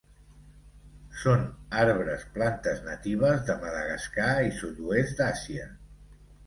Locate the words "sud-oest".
4.63-5.19